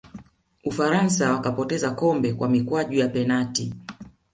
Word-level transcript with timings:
ufaransa 0.63 1.33
wakapoteza 1.33 1.91
kombe 1.91 2.33
kwa 2.33 2.49
mikwaju 2.49 2.97
ya 2.99 3.07
penati 3.09 3.73